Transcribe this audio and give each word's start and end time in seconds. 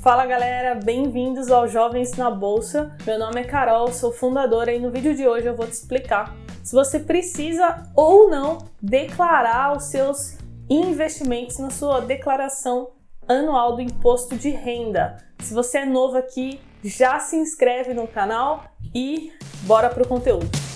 Fala 0.00 0.24
galera, 0.24 0.76
bem-vindos 0.76 1.50
ao 1.50 1.68
Jovens 1.68 2.16
na 2.16 2.30
Bolsa. 2.30 2.90
Meu 3.06 3.18
nome 3.18 3.42
é 3.42 3.44
Carol, 3.44 3.92
sou 3.92 4.10
fundadora 4.10 4.72
e 4.72 4.80
no 4.80 4.90
vídeo 4.90 5.14
de 5.14 5.28
hoje 5.28 5.46
eu 5.46 5.54
vou 5.54 5.66
te 5.66 5.74
explicar 5.74 6.34
se 6.64 6.74
você 6.74 7.00
precisa 7.00 7.82
ou 7.94 8.30
não 8.30 8.56
declarar 8.80 9.76
os 9.76 9.84
seus 9.84 10.38
investimentos 10.70 11.58
na 11.58 11.68
sua 11.68 12.00
declaração 12.00 12.92
anual 13.28 13.76
do 13.76 13.82
imposto 13.82 14.36
de 14.36 14.48
renda. 14.48 15.18
Se 15.40 15.52
você 15.52 15.80
é 15.80 15.84
novo 15.84 16.16
aqui, 16.16 16.58
já 16.82 17.18
se 17.18 17.36
inscreve 17.36 17.92
no 17.92 18.08
canal 18.08 18.64
e 18.94 19.30
bora 19.66 19.90
pro 19.90 20.08
conteúdo. 20.08 20.69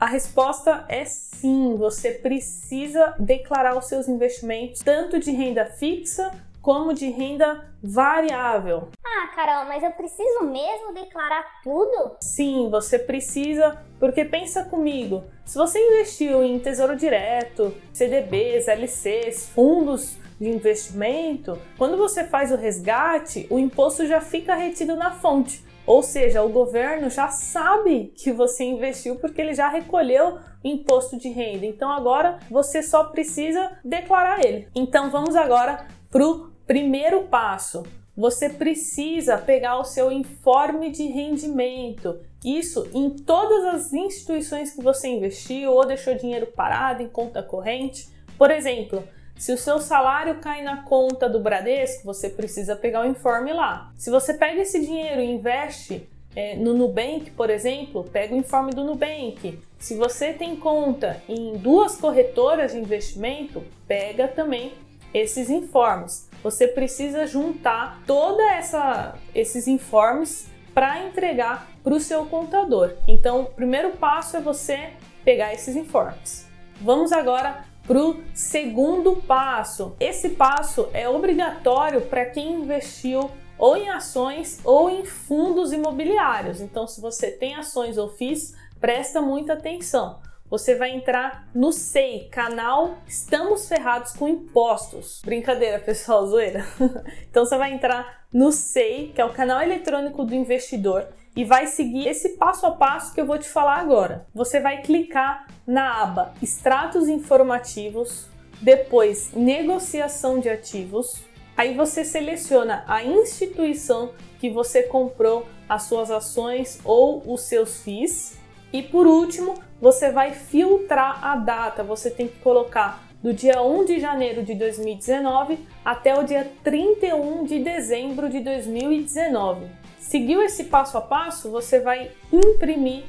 A 0.00 0.06
resposta 0.06 0.86
é 0.88 1.04
sim, 1.04 1.76
você 1.76 2.12
precisa 2.12 3.14
declarar 3.18 3.76
os 3.76 3.84
seus 3.84 4.08
investimentos, 4.08 4.80
tanto 4.80 5.20
de 5.20 5.30
renda 5.30 5.66
fixa 5.66 6.30
como 6.62 6.94
de 6.94 7.10
renda 7.10 7.68
variável. 7.82 8.88
Ah, 9.04 9.28
Carol, 9.34 9.66
mas 9.66 9.82
eu 9.82 9.90
preciso 9.90 10.44
mesmo 10.44 10.94
declarar 10.94 11.44
tudo? 11.62 12.16
Sim, 12.22 12.70
você 12.70 12.98
precisa, 12.98 13.76
porque 13.98 14.24
pensa 14.24 14.64
comigo, 14.64 15.22
se 15.44 15.58
você 15.58 15.78
investiu 15.78 16.42
em 16.42 16.58
Tesouro 16.58 16.96
Direto, 16.96 17.74
CDBs, 17.92 18.68
LCs, 18.68 19.50
fundos 19.50 20.16
de 20.40 20.48
investimento, 20.48 21.58
quando 21.76 21.98
você 21.98 22.24
faz 22.24 22.50
o 22.50 22.56
resgate, 22.56 23.46
o 23.50 23.58
imposto 23.58 24.06
já 24.06 24.22
fica 24.22 24.54
retido 24.54 24.96
na 24.96 25.10
fonte. 25.10 25.62
Ou 25.86 26.02
seja, 26.02 26.42
o 26.42 26.48
governo 26.48 27.10
já 27.10 27.28
sabe 27.28 28.12
que 28.16 28.32
você 28.32 28.64
investiu 28.64 29.16
porque 29.16 29.40
ele 29.40 29.54
já 29.54 29.68
recolheu 29.68 30.38
imposto 30.62 31.16
de 31.16 31.28
renda. 31.28 31.66
Então 31.66 31.90
agora 31.90 32.38
você 32.50 32.82
só 32.82 33.04
precisa 33.04 33.78
declarar 33.84 34.44
ele. 34.44 34.68
Então 34.74 35.10
vamos 35.10 35.34
agora 35.34 35.86
para 36.10 36.24
o 36.24 36.50
primeiro 36.66 37.24
passo. 37.24 37.82
Você 38.16 38.50
precisa 38.50 39.38
pegar 39.38 39.78
o 39.78 39.84
seu 39.84 40.12
informe 40.12 40.90
de 40.90 41.06
rendimento. 41.06 42.20
Isso 42.44 42.88
em 42.92 43.10
todas 43.10 43.64
as 43.64 43.92
instituições 43.92 44.72
que 44.72 44.82
você 44.82 45.08
investiu 45.08 45.72
ou 45.72 45.86
deixou 45.86 46.14
dinheiro 46.14 46.46
parado 46.46 47.02
em 47.02 47.08
conta 47.08 47.42
corrente. 47.42 48.08
Por 48.36 48.50
exemplo, 48.50 49.02
se 49.40 49.54
o 49.54 49.56
seu 49.56 49.80
salário 49.80 50.34
cai 50.34 50.60
na 50.60 50.82
conta 50.82 51.26
do 51.26 51.40
Bradesco, 51.40 52.04
você 52.04 52.28
precisa 52.28 52.76
pegar 52.76 53.00
o 53.00 53.08
informe 53.08 53.54
lá. 53.54 53.90
Se 53.96 54.10
você 54.10 54.34
pega 54.34 54.60
esse 54.60 54.78
dinheiro 54.84 55.18
e 55.22 55.32
investe 55.32 56.06
é, 56.36 56.56
no 56.56 56.74
Nubank, 56.74 57.30
por 57.30 57.48
exemplo, 57.48 58.04
pega 58.04 58.34
o 58.34 58.36
informe 58.36 58.74
do 58.74 58.84
Nubank. 58.84 59.58
Se 59.78 59.94
você 59.94 60.34
tem 60.34 60.56
conta 60.56 61.22
em 61.26 61.56
duas 61.56 61.96
corretoras 61.96 62.72
de 62.72 62.78
investimento, 62.78 63.64
pega 63.88 64.28
também 64.28 64.74
esses 65.14 65.48
informes. 65.48 66.28
Você 66.42 66.68
precisa 66.68 67.26
juntar 67.26 68.02
toda 68.06 68.42
essa 68.52 69.14
esses 69.34 69.66
informes 69.66 70.50
para 70.74 71.06
entregar 71.06 71.66
para 71.82 71.94
o 71.94 72.00
seu 72.00 72.26
contador. 72.26 72.92
Então, 73.08 73.40
o 73.40 73.46
primeiro 73.46 73.92
passo 73.92 74.36
é 74.36 74.40
você 74.40 74.90
pegar 75.24 75.54
esses 75.54 75.76
informes. 75.76 76.46
Vamos 76.78 77.10
agora 77.10 77.69
para 77.86 77.98
o 77.98 78.22
segundo 78.34 79.16
passo. 79.16 79.96
Esse 79.98 80.30
passo 80.30 80.88
é 80.92 81.08
obrigatório 81.08 82.02
para 82.02 82.26
quem 82.26 82.52
investiu 82.62 83.30
ou 83.58 83.76
em 83.76 83.90
ações 83.90 84.60
ou 84.64 84.88
em 84.88 85.04
fundos 85.04 85.72
imobiliários. 85.72 86.60
Então, 86.60 86.86
se 86.86 87.00
você 87.00 87.30
tem 87.30 87.54
ações 87.54 87.98
ou 87.98 88.08
FIIs, 88.08 88.54
presta 88.80 89.20
muita 89.20 89.52
atenção. 89.52 90.18
Você 90.48 90.74
vai 90.74 90.90
entrar 90.90 91.48
no 91.54 91.70
SEI, 91.70 92.28
canal 92.28 92.98
Estamos 93.06 93.68
Ferrados 93.68 94.12
com 94.12 94.26
Impostos. 94.26 95.22
Brincadeira, 95.24 95.78
pessoal, 95.78 96.26
zoeira. 96.26 96.66
então 97.30 97.44
você 97.44 97.56
vai 97.56 97.72
entrar 97.72 98.24
no 98.32 98.50
SEI, 98.50 99.12
que 99.14 99.20
é 99.20 99.24
o 99.24 99.32
canal 99.32 99.62
eletrônico 99.62 100.24
do 100.24 100.34
investidor, 100.34 101.06
e 101.36 101.44
vai 101.44 101.66
seguir 101.66 102.08
esse 102.08 102.30
passo 102.30 102.66
a 102.66 102.72
passo 102.72 103.14
que 103.14 103.20
eu 103.20 103.26
vou 103.26 103.38
te 103.38 103.48
falar 103.48 103.76
agora. 103.78 104.26
Você 104.34 104.60
vai 104.60 104.82
clicar 104.82 105.46
na 105.66 106.02
aba 106.02 106.34
Extratos 106.42 107.08
informativos, 107.08 108.28
depois 108.60 109.32
Negociação 109.32 110.40
de 110.40 110.48
ativos. 110.48 111.22
Aí 111.56 111.74
você 111.74 112.04
seleciona 112.04 112.84
a 112.86 113.04
instituição 113.04 114.12
que 114.38 114.50
você 114.50 114.82
comprou 114.84 115.46
as 115.68 115.82
suas 115.82 116.10
ações 116.10 116.80
ou 116.84 117.22
os 117.26 117.42
seus 117.42 117.82
FIIs. 117.82 118.38
E 118.72 118.82
por 118.82 119.06
último, 119.06 119.54
você 119.80 120.10
vai 120.10 120.32
filtrar 120.32 121.24
a 121.24 121.36
data. 121.36 121.82
Você 121.84 122.10
tem 122.10 122.26
que 122.28 122.38
colocar 122.38 123.04
do 123.22 123.32
dia 123.34 123.62
1 123.62 123.84
de 123.84 124.00
janeiro 124.00 124.42
de 124.42 124.54
2019 124.54 125.58
até 125.84 126.18
o 126.18 126.24
dia 126.24 126.50
31 126.64 127.44
de 127.44 127.58
dezembro 127.58 128.30
de 128.30 128.40
2019. 128.40 129.79
Seguiu 130.10 130.42
esse 130.42 130.64
passo 130.64 130.98
a 130.98 131.00
passo, 131.00 131.52
você 131.52 131.78
vai 131.78 132.10
imprimir 132.32 133.04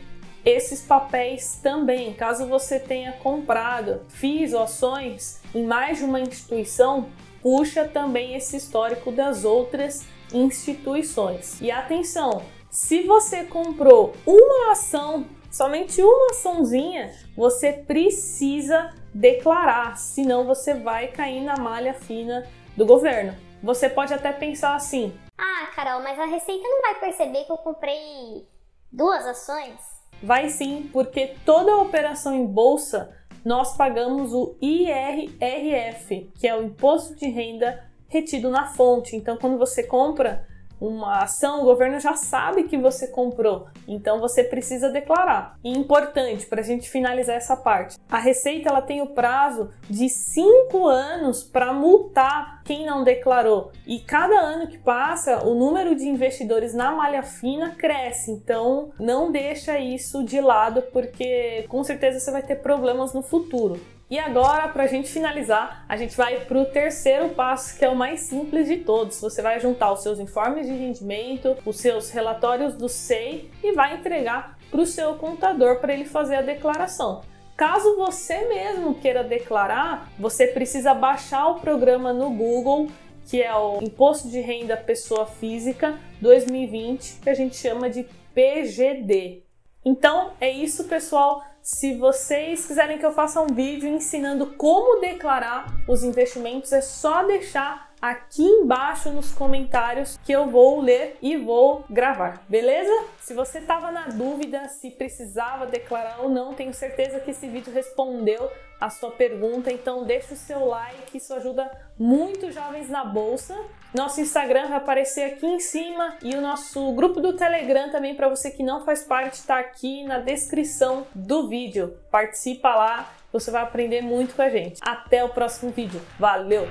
esses 0.46 0.84
papéis 0.84 1.60
também. 1.60 2.14
Caso 2.14 2.46
você 2.46 2.80
tenha 2.80 3.14
comprado 3.14 4.02
FIIs 4.10 4.54
ou 4.54 4.62
ações 4.62 5.42
em 5.56 5.66
mais 5.66 5.98
de 5.98 6.04
uma 6.04 6.20
instituição, 6.20 7.08
puxa 7.42 7.88
também 7.88 8.36
esse 8.36 8.56
histórico 8.56 9.12
das 9.12 9.44
outras 9.44 10.06
instituições. 10.32 11.60
E 11.60 11.72
atenção, 11.72 12.44
se 12.70 13.02
você 13.02 13.46
comprou 13.46 14.14
uma 14.24 14.74
ação, 14.74 15.26
somente 15.50 16.04
uma 16.04 16.28
açãozinha, 16.30 17.12
você 17.36 17.74
precisa 17.74 18.94
declarar, 19.12 19.98
senão 19.98 20.46
você 20.46 20.76
vai 20.76 21.08
cair 21.08 21.42
na 21.42 21.58
malha 21.58 21.96
fina 21.96 22.46
do 22.78 22.86
governo. 22.86 23.36
Você 23.64 23.90
pode 23.90 24.14
até 24.14 24.32
pensar 24.32 24.76
assim: 24.76 25.12
ah, 25.42 25.68
Carol, 25.76 26.02
mas 26.02 26.20
a 26.20 26.26
Receita 26.26 26.64
não 26.64 26.82
vai 26.82 27.00
perceber 27.00 27.46
que 27.46 27.52
eu 27.52 27.58
comprei 27.58 28.48
duas 28.92 29.26
ações? 29.26 29.74
Vai 30.22 30.50
sim, 30.50 30.88
porque 30.94 31.36
toda 31.44 31.78
operação 31.78 32.36
em 32.36 32.46
bolsa 32.46 33.12
nós 33.44 33.76
pagamos 33.76 34.34
o 34.34 34.56
IRRF, 34.62 36.32
que 36.40 36.48
é 36.48 36.56
o 36.56 36.64
imposto 36.64 37.16
de 37.16 37.28
renda 37.28 37.84
retido 38.08 38.52
na 38.52 38.68
fonte. 38.68 39.16
Então, 39.16 39.36
quando 39.36 39.58
você 39.58 39.82
compra 39.82 40.48
uma 40.82 41.20
ação, 41.20 41.62
o 41.62 41.66
governo 41.66 42.00
já 42.00 42.16
sabe 42.16 42.64
que 42.64 42.76
você 42.76 43.08
comprou, 43.08 43.68
então 43.88 44.20
você 44.20 44.44
precisa 44.44 44.90
declarar. 44.90 45.60
E 45.64 45.70
importante 45.70 46.48
para 46.48 46.62
a 46.62 46.64
gente 46.64 46.90
finalizar 46.90 47.36
essa 47.36 47.56
parte, 47.56 47.98
a 48.10 48.18
Receita 48.18 48.70
ela 48.70 48.82
tem 48.82 49.02
o 49.02 49.08
prazo 49.08 49.70
de 49.88 50.10
cinco 50.10 50.88
anos 50.88 51.44
para 51.44 51.72
multar 51.72 52.64
quem 52.64 52.86
não 52.86 53.04
declarou. 53.04 53.72
E 53.86 54.00
cada 54.00 54.40
ano 54.40 54.68
que 54.68 54.78
passa, 54.78 55.46
o 55.46 55.54
número 55.54 55.96
de 55.96 56.08
investidores 56.08 56.74
na 56.74 56.92
malha 56.92 57.22
fina 57.22 57.76
cresce. 57.76 58.32
Então, 58.32 58.92
não 59.00 59.32
deixa 59.32 59.78
isso 59.78 60.24
de 60.24 60.42
lado, 60.42 60.82
porque 60.94 61.66
com 61.68 61.84
certeza 61.84 62.20
você 62.20 62.32
vai 62.32 62.42
ter 62.42 62.56
problemas 62.56 63.14
no 63.14 63.22
futuro. 63.22 63.80
E 64.12 64.20
agora, 64.20 64.68
para 64.68 64.84
a 64.84 64.88
gente 64.88 65.10
finalizar, 65.10 65.86
a 65.88 65.96
gente 65.96 66.18
vai 66.18 66.42
para 66.42 66.58
o 66.58 66.66
terceiro 66.66 67.30
passo, 67.30 67.80
que 67.80 67.86
é 67.86 67.88
o 67.88 67.96
mais 67.96 68.20
simples 68.20 68.68
de 68.68 68.76
todos. 68.76 69.22
Você 69.22 69.42
vai 69.42 69.58
juntar 69.58 69.90
os 69.94 70.04
seus 70.04 70.20
informes 70.20 70.68
de 70.68 70.74
rendimento, 70.74 71.56
os 71.66 71.80
seus 71.80 72.10
relatórios 72.10 72.76
do 72.76 72.90
SEI 72.90 73.50
e 73.64 73.72
vai 73.72 73.96
entregar 73.96 74.58
para 74.70 74.82
o 74.82 74.86
seu 74.86 75.14
contador 75.14 75.80
para 75.80 75.94
ele 75.94 76.04
fazer 76.04 76.36
a 76.36 76.42
declaração. 76.42 77.22
Caso 77.56 77.96
você 77.96 78.50
mesmo 78.50 78.96
queira 78.96 79.24
declarar, 79.24 80.12
você 80.20 80.46
precisa 80.46 80.94
baixar 80.94 81.48
o 81.48 81.62
programa 81.62 82.12
no 82.12 82.32
Google, 82.32 82.90
que 83.28 83.42
é 83.42 83.56
o 83.56 83.82
Imposto 83.82 84.28
de 84.28 84.42
Renda 84.42 84.76
Pessoa 84.76 85.26
Física 85.26 85.98
2020, 86.20 87.22
que 87.22 87.30
a 87.30 87.34
gente 87.34 87.56
chama 87.56 87.90
de 87.90 88.06
PGD. 88.34 89.44
Então 89.86 90.34
é 90.42 90.50
isso, 90.50 90.84
pessoal. 90.84 91.42
Se 91.62 91.94
vocês 91.94 92.66
quiserem 92.66 92.98
que 92.98 93.06
eu 93.06 93.14
faça 93.14 93.40
um 93.40 93.54
vídeo 93.54 93.88
ensinando 93.88 94.48
como 94.58 95.00
declarar 95.00 95.68
os 95.88 96.04
investimentos, 96.04 96.72
é 96.74 96.82
só 96.82 97.24
deixar 97.24 97.91
aqui 98.02 98.44
embaixo 98.44 99.12
nos 99.12 99.32
comentários 99.32 100.18
que 100.26 100.32
eu 100.32 100.50
vou 100.50 100.82
ler 100.82 101.18
e 101.22 101.38
vou 101.38 101.86
gravar, 101.90 102.44
beleza? 102.50 102.92
Se 103.20 103.34
você 103.34 103.60
estava 103.60 103.92
na 103.92 104.08
dúvida 104.08 104.68
se 104.70 104.90
precisava 104.92 105.68
declarar 105.68 106.22
ou 106.22 106.30
não, 106.30 106.54
tenho 106.54 106.74
certeza 106.74 107.20
que 107.20 107.32
esse 107.32 107.48
vídeo 107.48 107.72
respondeu 107.72 108.50
a 108.80 108.90
sua 108.90 109.12
pergunta, 109.12 109.72
então 109.72 110.04
deixa 110.04 110.34
o 110.34 110.38
seu 110.38 110.66
like, 110.66 111.16
isso 111.16 111.32
ajuda 111.36 111.70
muito 112.00 112.52
jovens 112.52 112.90
na 112.90 113.06
bolsa. 113.06 113.56
Nosso 113.94 114.20
Instagram 114.20 114.70
vai 114.70 114.78
aparecer 114.78 115.34
aqui 115.34 115.46
em 115.46 115.60
cima 115.60 116.18
e 116.24 116.34
o 116.36 116.42
nosso 116.42 116.92
grupo 116.94 117.22
do 117.22 117.34
Telegram 117.34 117.92
também 117.92 118.16
para 118.16 118.28
você 118.28 118.50
que 118.50 118.64
não 118.64 118.84
faz 118.84 119.04
parte 119.04 119.36
está 119.36 119.60
aqui 119.60 120.04
na 120.06 120.18
descrição 120.18 121.06
do 121.14 121.48
vídeo. 121.48 121.96
Participa 122.10 122.74
lá, 122.74 123.14
você 123.32 123.52
vai 123.52 123.62
aprender 123.62 124.02
muito 124.02 124.36
com 124.36 124.42
a 124.42 124.50
gente. 124.50 124.80
Até 124.82 125.24
o 125.24 125.30
próximo 125.30 125.72
vídeo. 125.72 126.02
Valeu! 126.18 126.68